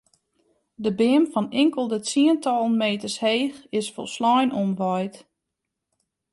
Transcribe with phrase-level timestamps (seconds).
[0.83, 5.15] De beam fan inkelde tsientallen meters heech is folslein omwaaid.